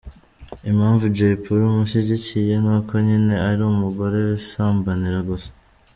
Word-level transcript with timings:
Impamvu 0.69 1.05
Jay 1.15 1.35
Polly 1.43 1.65
amushyigikiye, 1.71 2.53
nuko 2.63 2.93
nyine 3.07 3.35
ari 3.49 3.61
umugore 3.71 4.17
bisambanira 4.29 5.19
gusa. 5.29 5.49